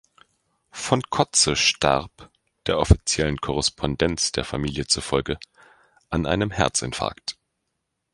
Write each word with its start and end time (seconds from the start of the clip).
Von 0.71 1.03
Kotze 1.11 1.55
starb, 1.55 2.31
der 2.65 2.79
offiziellen 2.79 3.37
Korrespondenz 3.39 4.31
der 4.31 4.43
Familie 4.43 4.87
zufolge, 4.87 5.37
an 6.09 6.25
einem 6.25 6.49
Herzinfarkt. 6.49 7.37